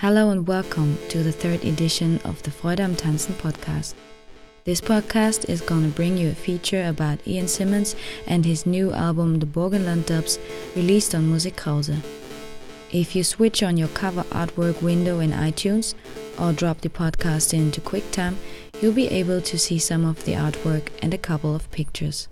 [0.00, 3.92] Hello and welcome to the third edition of the Freude am Tanzen podcast.
[4.64, 7.94] This podcast is going to bring you a feature about Ian Simmonds
[8.26, 10.38] and his new album The Burgenland Dubs
[10.74, 12.00] released on Musik Krause.
[12.90, 15.92] If you switch on your cover artwork window in iTunes
[16.38, 18.36] or drop the podcast into QuickTime,
[18.80, 22.26] you'll be able to see some of the artwork and a couple of pictures.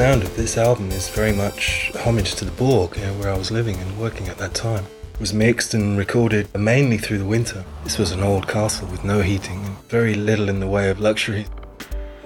[0.00, 3.36] Sound of this album is very much homage to the Burg, you know, where I
[3.36, 4.86] was living and working at that time.
[5.12, 7.66] It was mixed and recorded mainly through the winter.
[7.84, 11.00] This was an old castle with no heating and very little in the way of
[11.00, 11.44] luxury.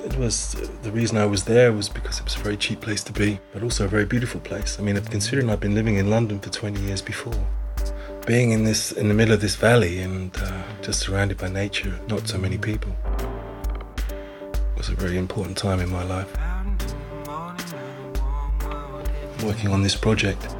[0.04, 3.02] It was the reason I was there was because it was a very cheap place
[3.02, 4.78] to be, but also a very beautiful place.
[4.78, 7.44] I mean, considering I've been living in London for 20 years before,
[8.24, 11.98] being in this in the middle of this valley and uh, just surrounded by nature,
[12.06, 12.94] not so many people,
[14.76, 16.32] was a very important time in my life.
[19.44, 20.54] Working on this project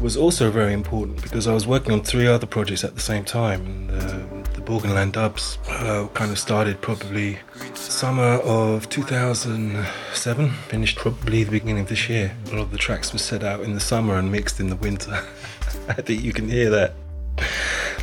[0.00, 3.24] was also very important because I was working on three other projects at the same
[3.24, 3.64] time.
[3.66, 7.38] And, uh, the Burgenland Dubs uh, kind of started probably
[7.74, 12.36] summer of 2007, finished probably the beginning of this year.
[12.46, 14.76] A lot of the tracks were set out in the summer and mixed in the
[14.76, 15.12] winter.
[15.88, 16.94] I think you can hear that.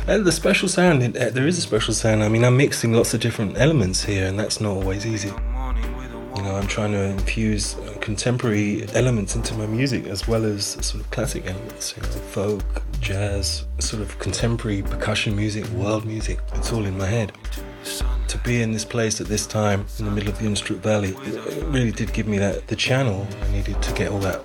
[0.06, 2.22] And the special sound, there is a special sound.
[2.22, 5.28] I mean, I'm mixing lots of different elements here, and that's not always easy.
[5.28, 11.02] You know, I'm trying to infuse contemporary elements into my music as well as sort
[11.02, 16.38] of classic elements, you know, folk, jazz, sort of contemporary percussion music, world music.
[16.54, 17.32] It's all in my head.
[18.28, 21.16] To be in this place at this time in the middle of the Unstrut Valley,
[21.24, 24.42] it really did give me that the channel I needed to get all that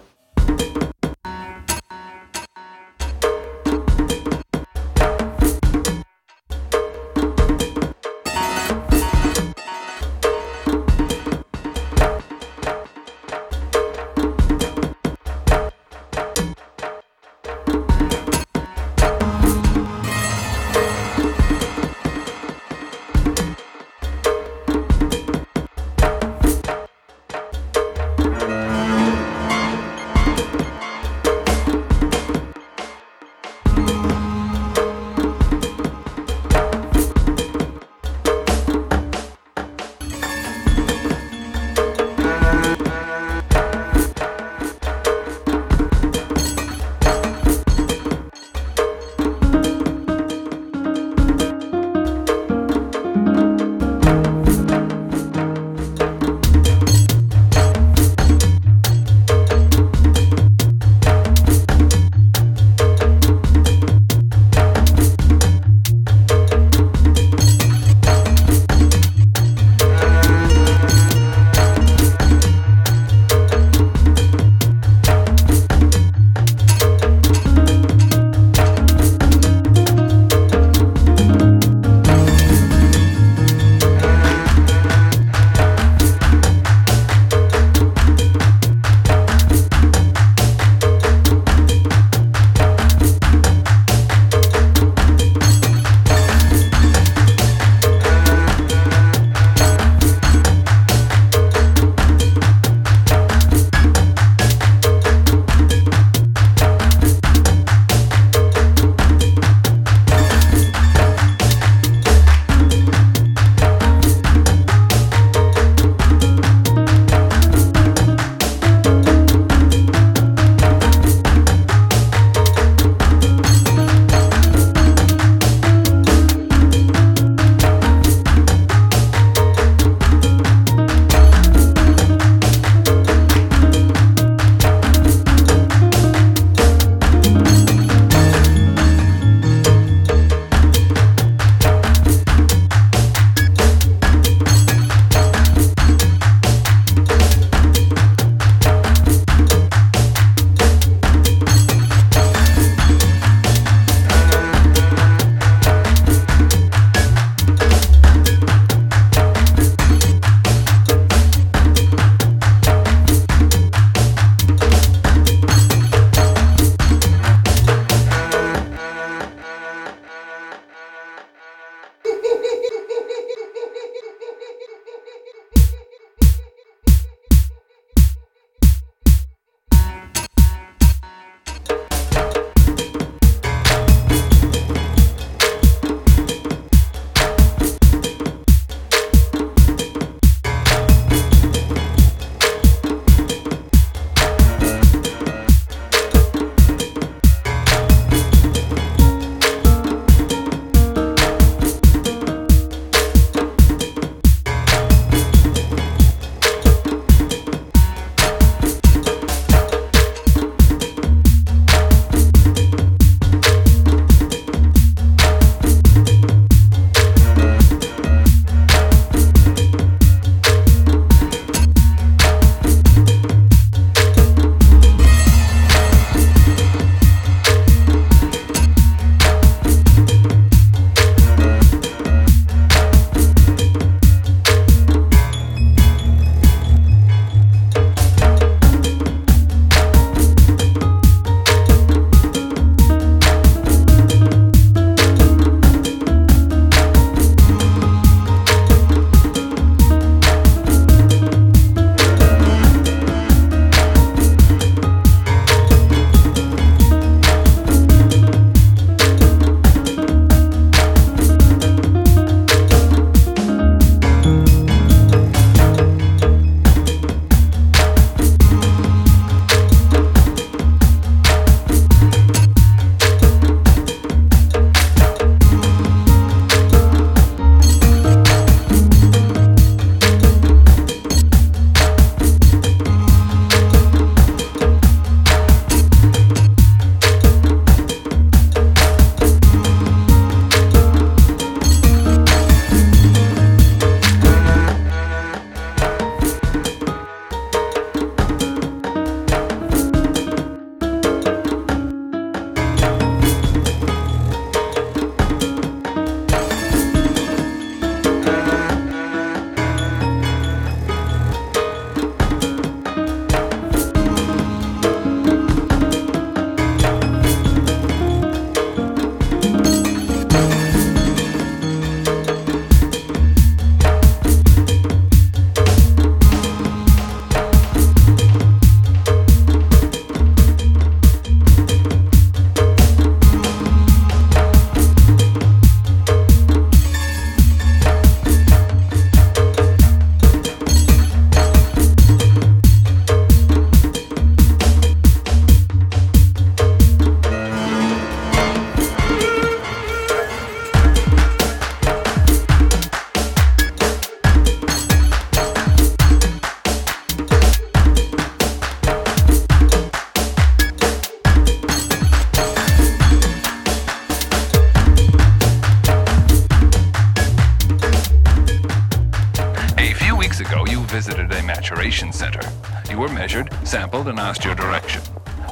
[370.96, 372.42] visited a maturation center.
[372.90, 375.02] You were measured, sampled, and asked your direction.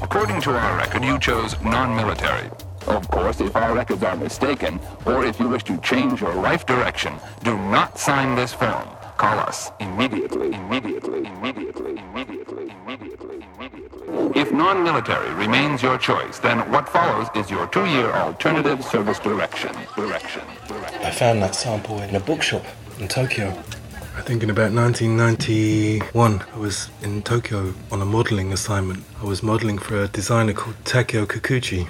[0.02, 2.50] According to our record, you chose non-military.
[2.88, 6.66] Of course, if our records are mistaken, or if you wish to change your life
[6.66, 7.14] direction,
[7.44, 8.88] do not sign this form.
[9.18, 14.42] Call us immediately, immediately, immediately, immediately, immediately, immediately.
[14.42, 19.74] If non-military remains your choice, then what follows is your two-year alternative service direction.
[19.96, 20.44] Direction.
[20.68, 21.02] Direction.
[21.02, 22.66] I found that sample in a bookshop
[23.00, 23.54] in Tokyo.
[24.16, 29.04] I think in about 1991, I was in Tokyo on a modeling assignment.
[29.20, 31.88] I was modeling for a designer called Takeo Kikuchi.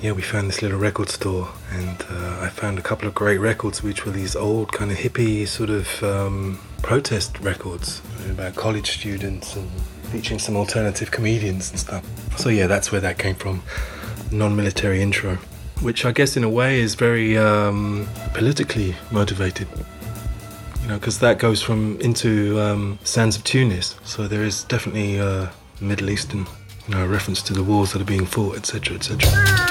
[0.00, 3.36] Yeah, we found this little record store, and uh, I found a couple of great
[3.36, 8.92] records, which were these old kind of hippie sort of um, protest records about college
[8.92, 9.70] students and
[10.10, 12.02] featuring some alternative comedians and stuff.
[12.38, 13.62] So yeah, that's where that came from,
[14.32, 15.36] non-military intro,
[15.82, 19.68] which I guess in a way is very um, politically motivated.
[20.88, 25.20] You know, because that goes from into um, Sands of Tunis, so there is definitely
[25.20, 25.48] uh,
[25.82, 26.46] Middle Eastern,
[26.86, 29.67] you know, reference to the wars that are being fought, etc., etc.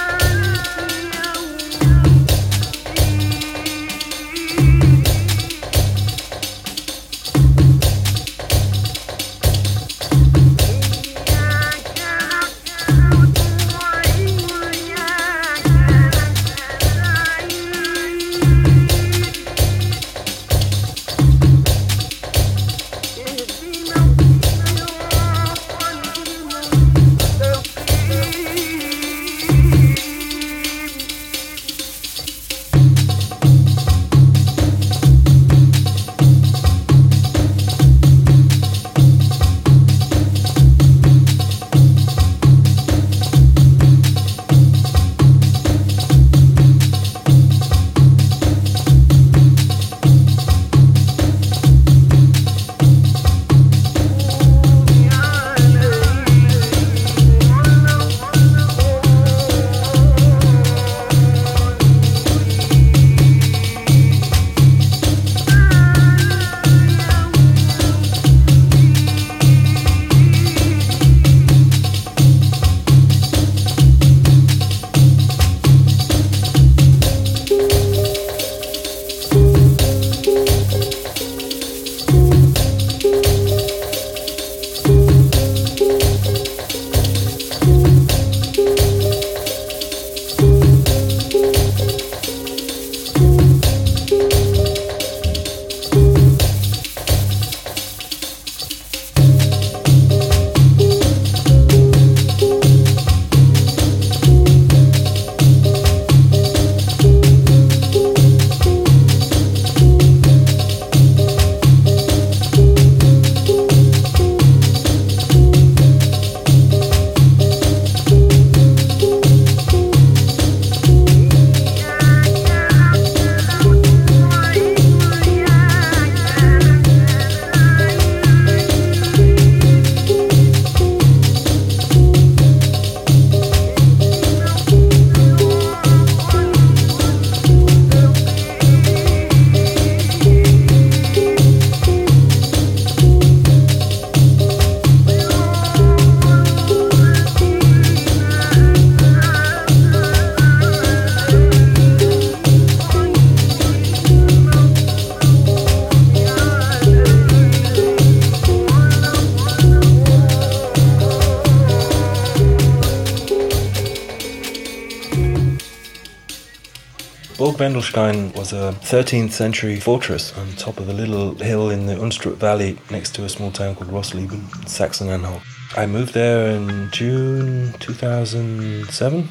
[167.57, 172.35] Wendelstein was a 13th century fortress on top of a little hill in the Unstrut
[172.35, 175.41] Valley next to a small town called Rosleben, Saxon-Anhalt.
[175.75, 179.23] I moved there in June 2007.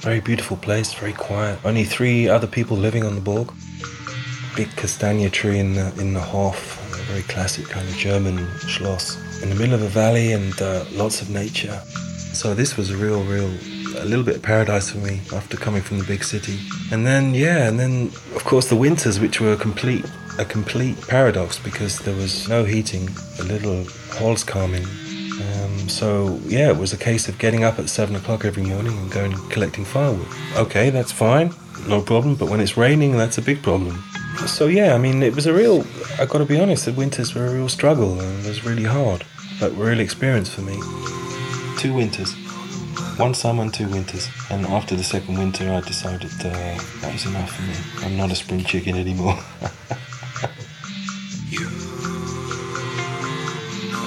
[0.00, 1.58] Very beautiful place, very quiet.
[1.64, 3.50] Only three other people living on the Burg.
[4.54, 9.16] Big castagna tree in the, in the Hof, a very classic kind of German Schloss.
[9.42, 11.80] In the middle of a valley and uh, lots of nature.
[12.34, 13.50] So this was a real, real
[14.00, 16.58] a little bit of paradise for me after coming from the big city.
[16.90, 20.04] And then yeah, and then of course the winters, which were a complete
[20.38, 23.08] a complete paradox because there was no heating,
[23.38, 23.84] a little
[24.18, 24.86] Holzkamin.
[25.40, 28.96] Um, so yeah, it was a case of getting up at seven o'clock every morning
[28.98, 30.28] and going collecting firewood.
[30.56, 31.52] Okay, that's fine,
[31.86, 32.36] no problem.
[32.36, 34.02] But when it's raining, that's a big problem.
[34.46, 35.84] So yeah, I mean, it was a real.
[36.18, 38.84] I got to be honest, the winters were a real struggle and it was really
[38.84, 39.24] hard,
[39.58, 40.78] but real experience for me.
[41.78, 42.34] Two winters
[43.20, 44.30] one summer and two winters.
[44.50, 47.74] And after the second winter, I decided uh, that was enough for me.
[48.06, 49.38] I'm not a spring chicken anymore.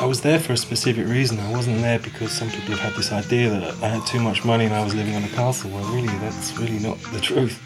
[0.01, 1.39] I was there for a specific reason.
[1.39, 4.43] I wasn't there because some people have had this idea that I had too much
[4.43, 5.69] money and I was living on a castle.
[5.69, 7.61] Well, really, that's really not the truth.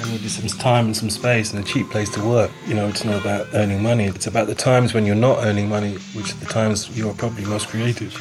[0.00, 2.52] I needed some time and some space and a cheap place to work.
[2.66, 4.04] You know, it's not about earning money.
[4.04, 7.14] It's about the times when you're not earning money, which are the times you are
[7.14, 8.12] probably most creative.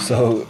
[0.00, 0.46] So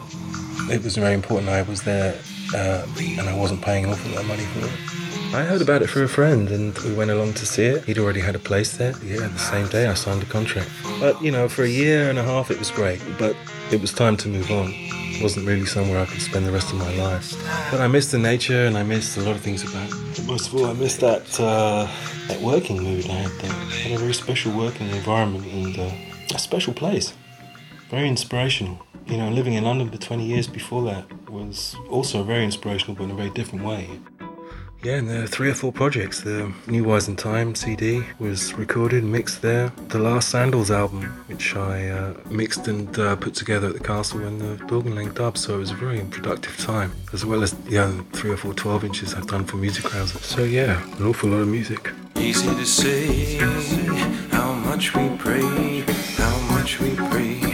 [0.69, 2.19] it was very important I was there
[2.55, 5.01] uh, and I wasn't paying awful lot of money for it.
[5.33, 7.85] I heard about it through a friend and we went along to see it.
[7.85, 8.95] He'd already had a place there.
[9.05, 10.69] Yeah, the same day I signed a contract.
[10.99, 13.37] But, you know, for a year and a half it was great, but
[13.71, 14.73] it was time to move on.
[14.75, 17.33] It wasn't really somewhere I could spend the rest of my life.
[17.71, 20.27] But I missed the nature and I missed a lot of things about it.
[20.27, 21.87] Most of all, I missed that, uh,
[22.27, 23.53] that working mood I had there.
[23.53, 27.13] I had a very special working environment and uh, a special place.
[27.89, 28.85] Very inspirational.
[29.11, 33.05] You know, living in London for 20 years before that was also very inspirational, but
[33.05, 33.89] in a very different way.
[34.85, 36.21] Yeah, and there are three or four projects.
[36.21, 39.73] The New Wise in Time CD was recorded and mixed there.
[39.89, 44.21] The last Sandals album, which I uh, mixed and uh, put together at the castle
[44.21, 47.79] and the Burgenland dub, so it was a very productive time, as well as the
[47.79, 50.13] other three or four 12 inches I've done for Music House.
[50.25, 51.91] So yeah, an awful lot of music.
[52.15, 53.39] Easy to say
[54.31, 55.81] how much we pray,
[56.17, 57.50] how much we pray.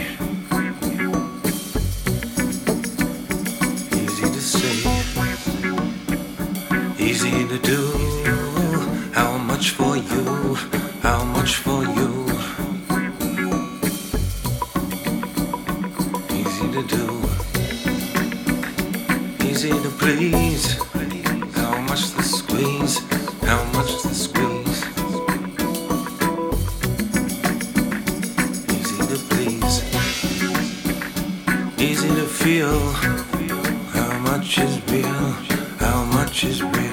[20.07, 20.77] Please.
[21.53, 22.99] How much the squeeze,
[23.43, 24.79] how much the squeeze.
[28.77, 29.75] Easy to please,
[31.77, 32.79] easy to feel.
[33.97, 35.27] How much is real,
[35.77, 36.86] how much is real.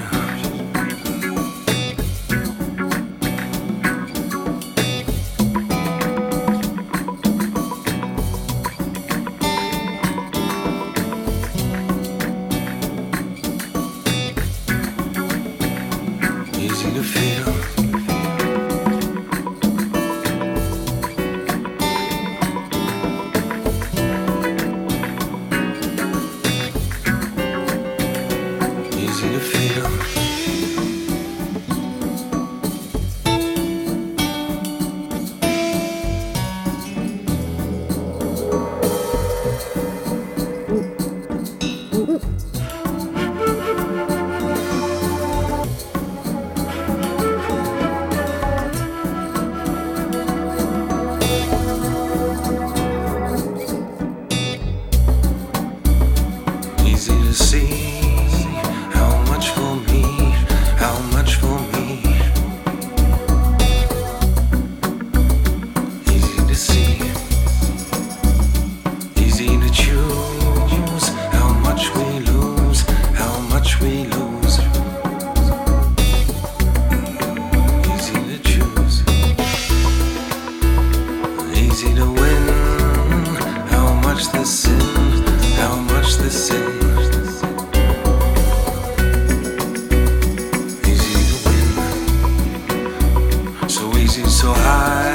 [94.45, 95.14] so high.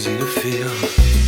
[0.00, 1.19] Easy to feel.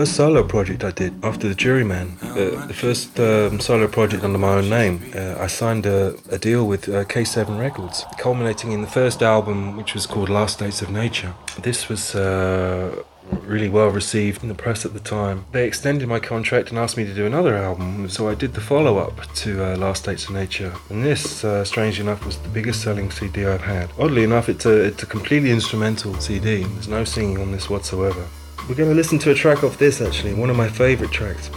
[0.00, 4.38] First solo project I did after the Juryman, uh, the first um, solo project under
[4.38, 8.80] my own name, uh, I signed a, a deal with uh, K7 Records, culminating in
[8.80, 11.34] the first album, which was called Last States of Nature.
[11.60, 13.02] This was uh,
[13.42, 15.44] really well received in the press at the time.
[15.52, 18.62] They extended my contract and asked me to do another album, so I did the
[18.62, 20.72] follow up to uh, Last States of Nature.
[20.88, 23.90] And this, uh, strangely enough, was the biggest selling CD I've had.
[23.98, 28.26] Oddly enough, it's a, it's a completely instrumental CD, there's no singing on this whatsoever.
[28.70, 31.50] We're going to listen to a track off this actually, one of my favourite tracks.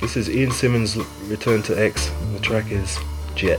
[0.00, 2.96] This is Ian Simmonds' Return to X, and the track is
[3.34, 3.58] Jet.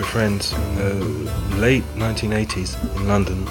[0.00, 3.48] Of friends in the late 1980s in London.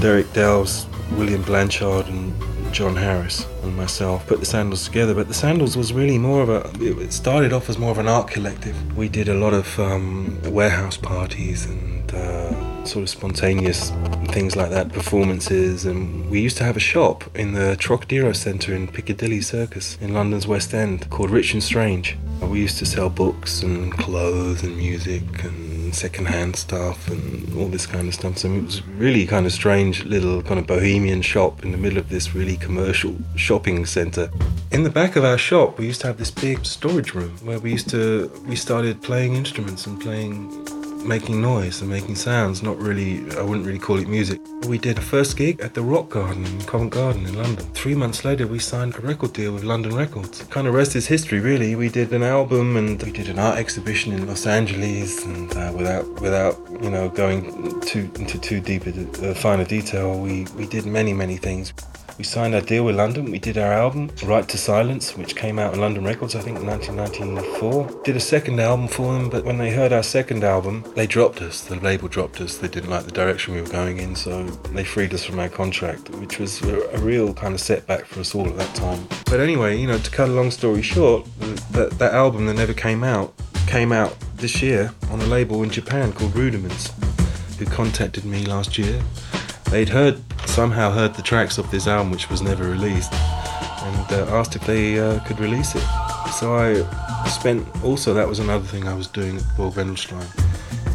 [0.00, 2.32] Derek Delves, William Blanchard, and
[2.72, 5.14] John Harris and myself put the Sandals together.
[5.14, 6.70] But the Sandals was really more of a.
[6.80, 8.96] It started off as more of an art collective.
[8.96, 13.90] We did a lot of um, warehouse parties and uh, sort of spontaneous
[14.28, 15.84] things like that, performances.
[15.84, 20.12] And we used to have a shop in the Trocadero Centre in Piccadilly Circus in
[20.14, 22.16] London's West End called Rich and Strange.
[22.42, 27.86] We used to sell books and clothes and music and secondhand stuff and all this
[27.86, 28.38] kind of stuff.
[28.38, 31.98] So it was really kind of strange little kind of bohemian shop in the middle
[31.98, 34.30] of this really commercial shopping centre.
[34.70, 37.58] In the back of our shop, we used to have this big storage room where
[37.58, 40.67] we used to we started playing instruments and playing
[41.04, 44.40] making noise and making sounds, not really, I wouldn't really call it music.
[44.66, 47.64] We did a first gig at the Rock Garden in Covent Garden in London.
[47.74, 50.42] Three months later, we signed a record deal with London Records.
[50.44, 51.74] Kind of rest is history, really.
[51.74, 55.72] We did an album and we did an art exhibition in Los Angeles, and uh,
[55.76, 60.86] without, without, you know, going too into too deep uh, finer detail, we, we did
[60.86, 61.72] many, many things.
[62.18, 63.30] We signed our deal with London.
[63.30, 66.58] We did our album, Right to Silence, which came out on London Records, I think,
[66.58, 68.02] in 1994.
[68.02, 71.40] Did a second album for them, but when they heard our second album, they dropped
[71.40, 71.60] us.
[71.60, 72.58] The label dropped us.
[72.58, 75.48] They didn't like the direction we were going in, so they freed us from our
[75.48, 79.06] contract, which was a real kind of setback for us all at that time.
[79.26, 81.24] But anyway, you know, to cut a long story short,
[81.70, 83.32] that, that album that never came out
[83.68, 86.90] came out this year on a label in Japan called Rudiments,
[87.58, 89.00] who contacted me last year.
[89.70, 94.26] They'd heard somehow heard the tracks of this album, which was never released, and uh,
[94.30, 95.84] asked if they uh, could release it.
[96.38, 100.26] So I spent also that was another thing I was doing at Burg Wendelstein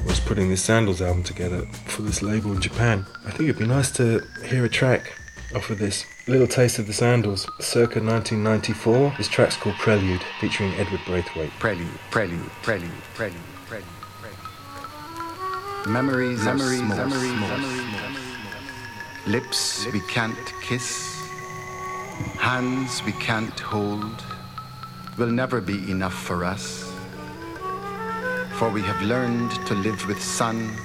[0.06, 3.06] was putting this Sandals album together for this label in Japan.
[3.26, 5.12] I think it'd be nice to hear a track
[5.56, 6.06] off of this.
[6.28, 9.16] Little taste of the Sandals, circa 1994.
[9.18, 11.52] This track's called Prelude, featuring Edward Brathwaite.
[11.60, 13.86] Prelude, prelude, prelude, prelude, prelude,
[14.22, 15.88] prelude.
[15.88, 18.33] Memories, memories, memories, memories.
[19.26, 21.16] Lips we can't kiss,
[22.38, 24.22] hands we can't hold,
[25.18, 26.94] will never be enough for us.
[28.60, 30.76] For we have learned to live with sun,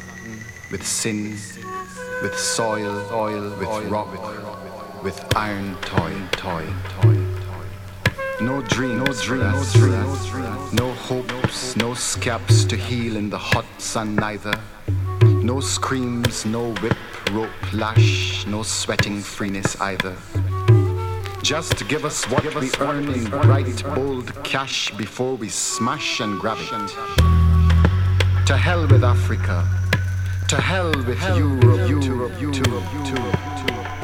[0.70, 1.33] with sin,
[2.22, 6.64] with soil, oil, with rock, with iron toy, toy,
[7.01, 7.18] toy.
[8.40, 13.66] No dream, no dream, no dream, no hopes, no scabs to heal in the hot
[13.79, 14.55] sun neither.
[15.42, 16.96] No screams, no whip,
[17.33, 20.17] rope, lash, no sweating freeness either.
[21.43, 26.59] Just give us what we earn in bright, bold cash before we smash and grab
[26.61, 28.47] it.
[28.47, 29.67] To hell with Africa.
[30.49, 33.19] To hell with Europe, Europe, Europe, Europe.
[33.19, 33.98] Brother man,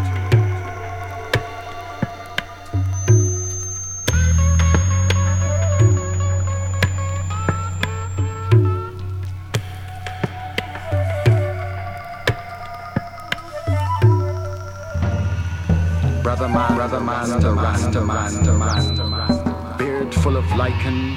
[16.88, 19.78] brother the rasta man, man.
[19.78, 21.14] Beard full of lichen,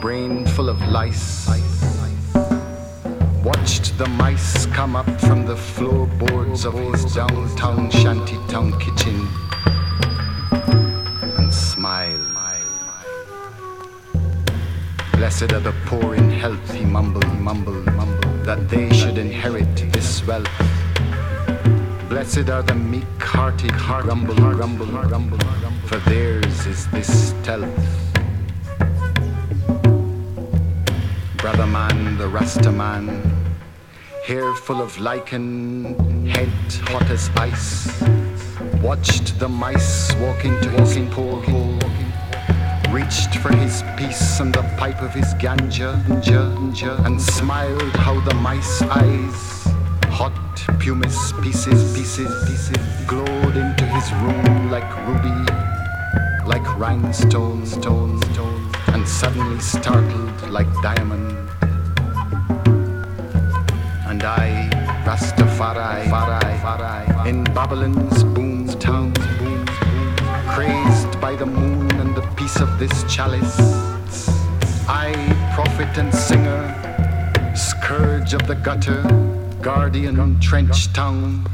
[0.00, 1.46] brain full of lice.
[3.44, 9.28] Watched the mice come up from the floorboards of his downtown shantytown kitchen
[11.38, 12.26] and smile.
[15.12, 20.26] Blessed are the poor in health, he mumbled, mumbled, mumbled, that they should inherit this
[20.26, 20.81] wealth.
[22.22, 25.38] Blessed are the meek hearted, grumble, grumble, grumble,
[25.86, 27.66] for theirs is this stealth.
[31.38, 33.08] Brother man, the Rasta man,
[34.24, 36.52] hair full of lichen, head
[36.86, 38.00] hot as ice,
[38.80, 41.76] watched the mice walking to his porthole,
[42.92, 45.92] reached for his piece and the pipe of his ganja,
[47.04, 49.61] and smiled how the mice eyes
[50.12, 50.32] Hot
[50.78, 55.34] pumice pieces, pieces, pieces glowed into his room like ruby,
[56.46, 61.30] like rhinestone, stone, stone, and suddenly startled like diamond.
[64.06, 64.68] And I,
[65.06, 69.66] Rastafari, Farai, Farai, in Babylon's boom town, boom, boom,
[70.46, 73.58] crazed by the moon and the peace of this chalice.
[74.86, 75.14] I,
[75.54, 76.62] prophet and singer,
[77.56, 81.46] scourge of the gutter guardian trench tongue.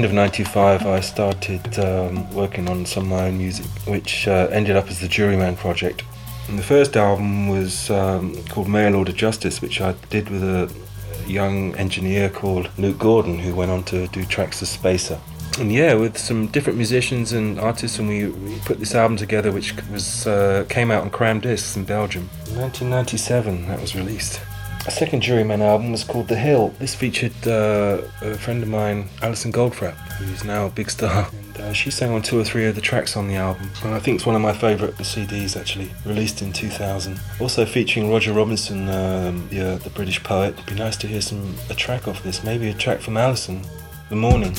[0.00, 4.48] End of 95 I started um, working on some of my own music which uh,
[4.50, 6.04] ended up as the Juryman project.
[6.48, 10.74] And the first album was um, called Mail Order Justice which I did with a
[11.26, 15.20] young engineer called Luke Gordon who went on to do tracks as Spacer.
[15.58, 19.52] And yeah, with some different musicians and artists, and we, we put this album together,
[19.52, 22.30] which was uh, came out on Crammed Discs in Belgium.
[22.54, 24.40] 1997, that was released.
[24.86, 26.74] A second Juryman album was called The Hill.
[26.78, 31.28] This featured uh, a friend of mine, Alison Goldfrapp, who's now a big star.
[31.32, 33.70] And uh, she sang on two or three of the tracks on the album.
[33.84, 37.20] And I think it's one of my favourite CDs actually, released in 2000.
[37.40, 40.54] Also featuring Roger Robinson, um, the, uh, the British poet.
[40.54, 43.62] It'd be nice to hear some a track off this, maybe a track from Alison,
[44.08, 44.54] The Morning.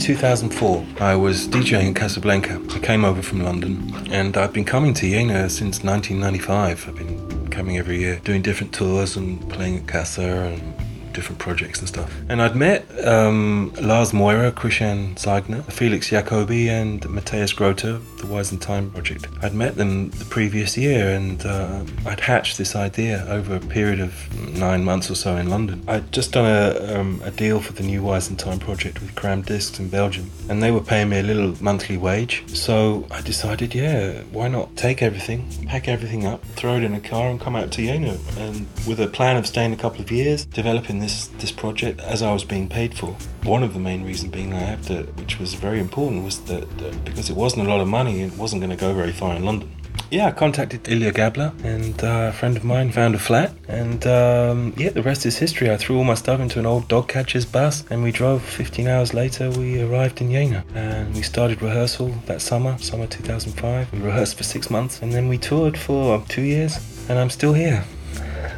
[0.00, 2.74] 2004, I was DJing in Kassablanca.
[2.74, 6.88] I came over from London, and I've been coming to Jena since 1995.
[6.88, 11.80] I've been coming every year, doing different tours and playing at Casa and different projects
[11.80, 12.14] and stuff.
[12.28, 18.52] And I'd met um, Lars Moira, Christian Zeigner, Felix Jacobi, and Matthias Grothe, the Wise
[18.52, 19.26] in Time project.
[19.42, 24.00] I'd met them the previous year and uh, I'd hatched this idea over a period
[24.00, 24.14] of
[24.60, 25.82] nine months or so in London.
[25.88, 29.14] I'd just done a, um, a deal for the new Wise in Time project with
[29.14, 32.44] Crammed Discs in Belgium, and they were paying me a little monthly wage.
[32.48, 37.00] So I decided, yeah, why not take everything, pack everything up, throw it in a
[37.00, 40.10] car, and come out to Jena, and with a plan of staying a couple of
[40.10, 43.16] years, developing this this project as I was being paid for.
[43.42, 46.78] One of the main reasons being I have to, which was very important, was that,
[46.78, 49.34] that because it wasn't a lot of money, it wasn't going to go very far
[49.34, 49.70] in London.
[50.10, 54.04] Yeah, I contacted Ilya Gabler, and uh, a friend of mine found a flat, and
[54.08, 55.70] um, yeah, the rest is history.
[55.70, 58.42] I threw all my stuff into an old dog catcher's bus, and we drove.
[58.42, 63.92] 15 hours later, we arrived in Jena, and we started rehearsal that summer, summer 2005.
[63.92, 66.76] We rehearsed for six months, and then we toured for two years,
[67.08, 67.84] and I'm still here.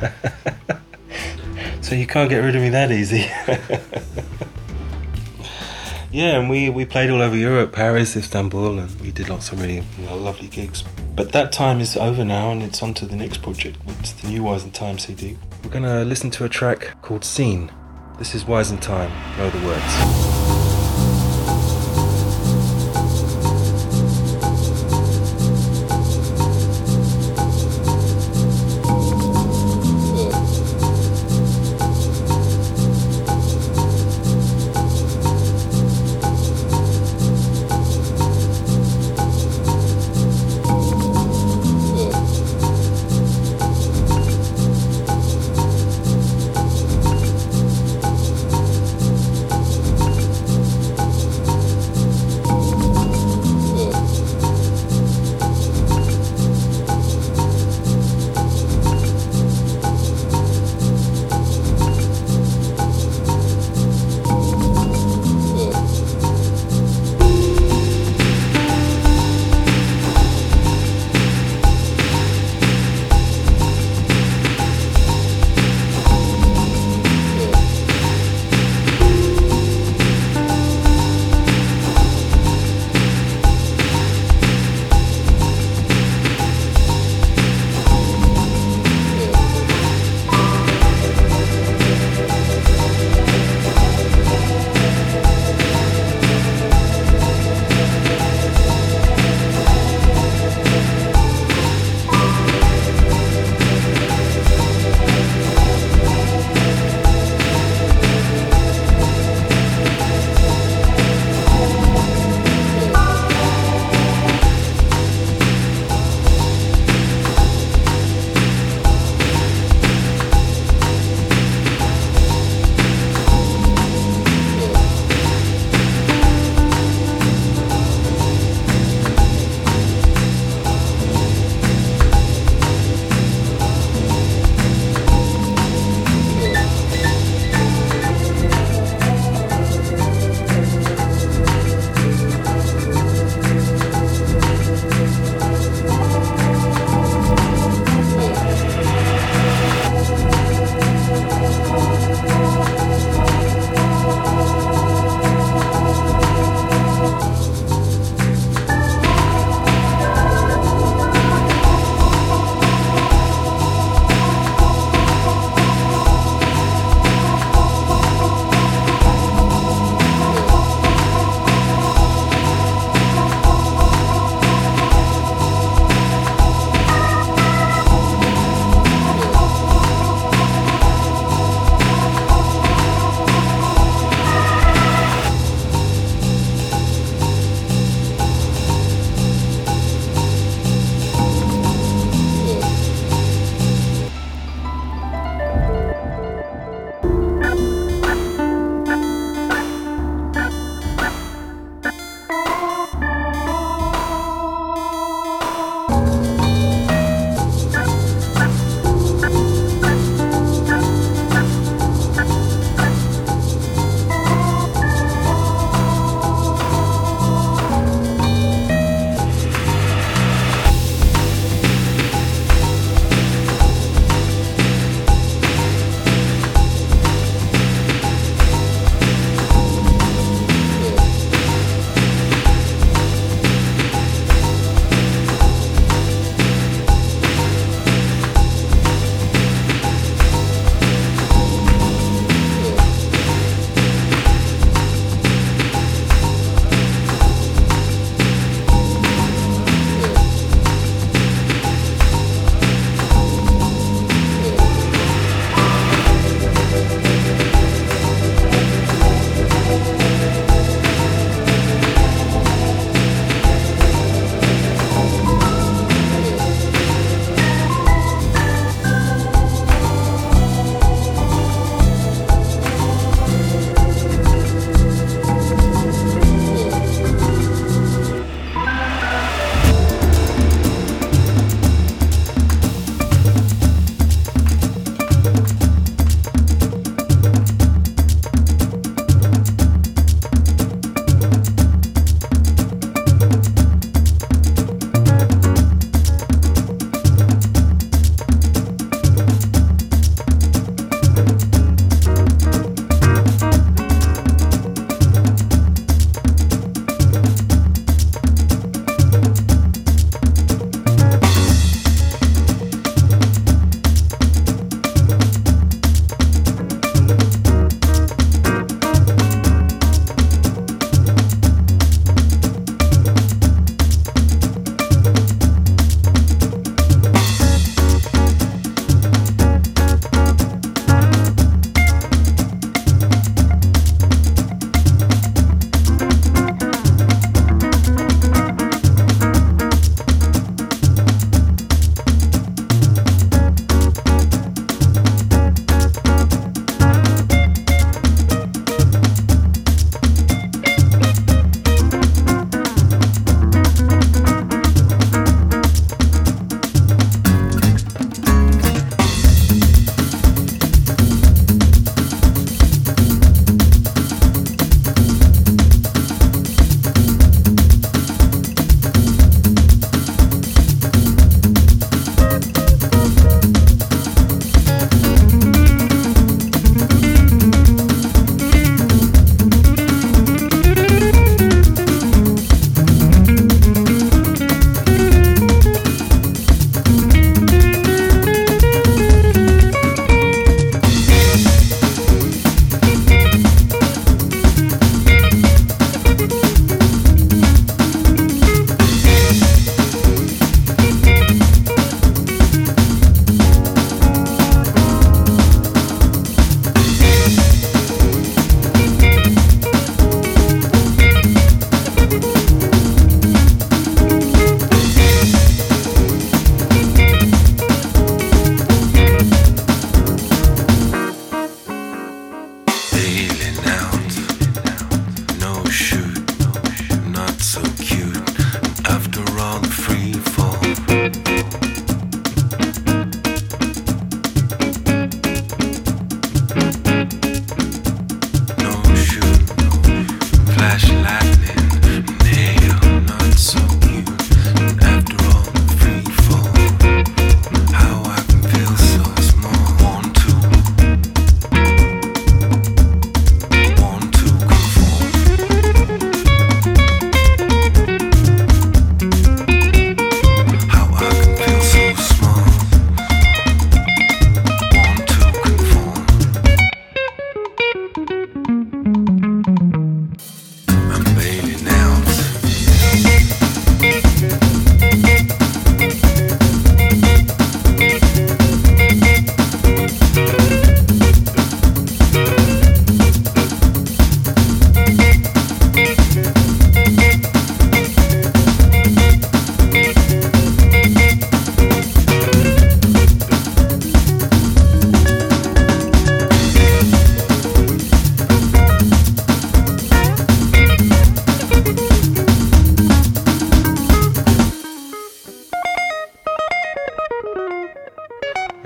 [1.82, 3.30] so you can't get rid of me that easy.
[6.12, 9.60] yeah, and we, we played all over Europe, Paris, Istanbul, and we did lots of
[9.60, 10.84] really you know, lovely gigs.
[11.16, 13.78] But that time is over now, and it's on to the next project.
[14.00, 15.38] It's the new Wise in Time CD.
[15.64, 17.72] We're gonna listen to a track called Scene.
[18.18, 19.10] This is Wise in Time.
[19.38, 20.41] Know the words.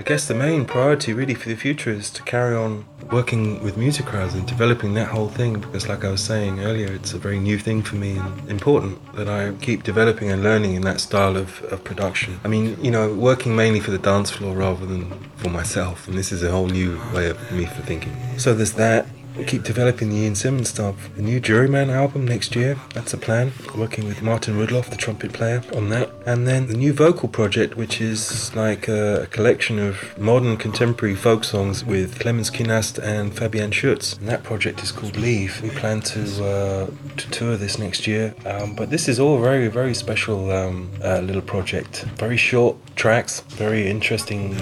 [0.06, 4.34] Guess the main priority really for the future is to carry on working with Musikkrause
[4.34, 7.58] and developing that whole thing because like I was saying earlier, it's a very new
[7.58, 11.60] thing for me and important that I keep developing and learning in that style of,
[11.72, 12.38] of production.
[12.44, 16.16] I mean, you know, working mainly for the dance floor rather than for myself and
[16.16, 18.14] this is a whole new way of me for thinking.
[18.38, 19.08] So there's that
[19.44, 21.10] keep developing the Ian Simmonds stuff.
[21.16, 23.52] The new Juryman album next year, that's a plan.
[23.76, 26.10] Working with Martin Rudloff, the trumpet player, on that.
[26.24, 31.44] And then the new vocal project, which is like a, collection of modern contemporary folk
[31.44, 34.14] songs with Clemens Kinnast and Fabian Schutz.
[34.16, 35.60] And that project is called Leave.
[35.62, 38.34] We plan to, uh, to tour this next year.
[38.46, 42.02] Um, but this is all very, very special um, uh, little project.
[42.16, 44.56] Very short tracks, very interesting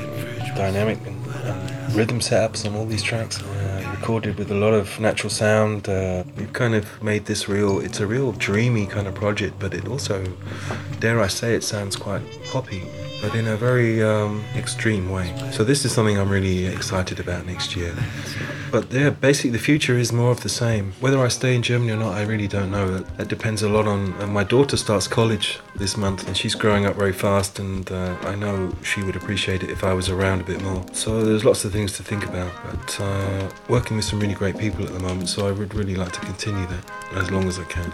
[0.57, 3.43] dynamic and, and rhythm setups on all these tracks
[4.05, 5.89] recorded with a lot of natural sound.
[5.89, 9.73] Uh, we've kind of made this real, it's a real dreamy kind of project, but
[9.73, 10.23] it also,
[11.01, 12.83] dare I say, it sounds quite poppy
[13.25, 15.35] but in a very um, extreme way.
[15.51, 17.95] So this is something I'm really excited about next year.
[18.71, 20.93] But yeah, basically the future is more of the same.
[21.01, 22.99] Whether I stay in Germany or not, I really don't know.
[22.99, 24.13] That, depends a lot on.
[24.21, 28.15] Uh, my daughter starts college this month, and she's growing up very fast, and uh,
[28.25, 30.85] I know she would appreciate it if I was around a bit more.
[30.93, 32.53] So there's lots of things to think about.
[32.67, 35.95] But uh, working with some really great people at the moment, so I would really
[35.95, 37.91] like to continue that as long as I can.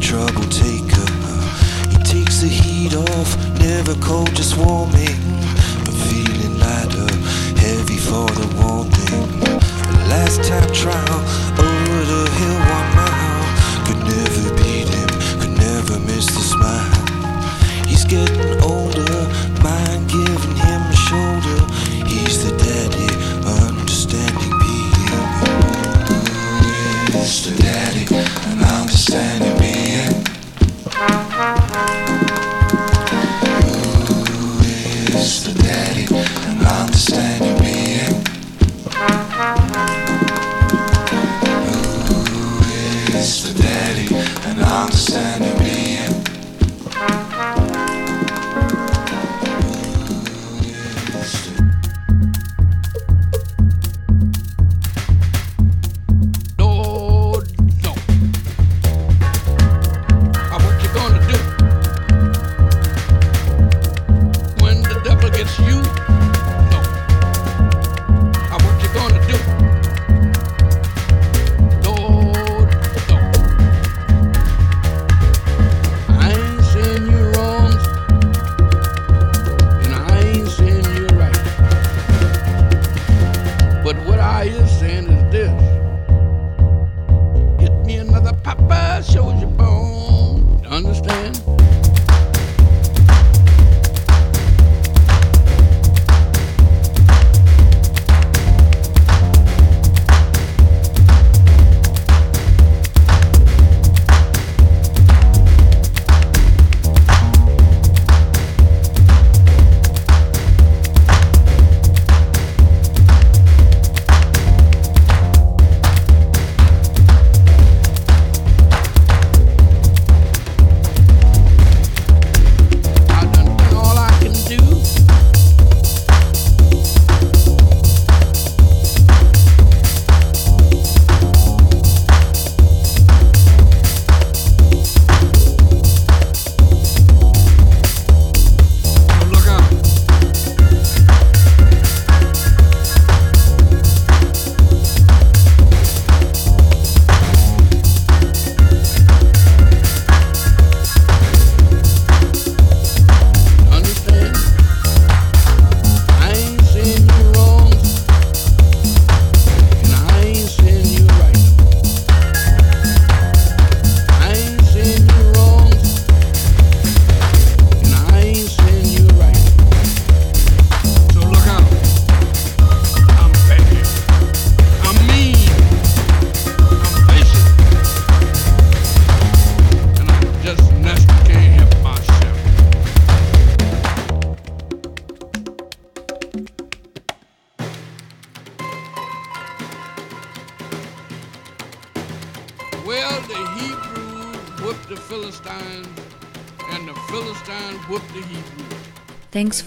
[0.00, 1.06] Trouble taker.
[1.90, 5.18] He takes the heat off, never cold, just warming.
[5.86, 7.10] I'm feeling lighter,
[7.60, 9.40] heavy for the one thing.
[10.08, 11.20] Last time trial,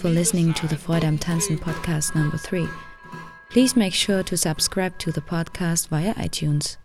[0.04, 2.68] for listening to the Freude am Tanzen podcast number 3.
[3.48, 6.76] Please make sure to subscribe to the podcast via iTunes.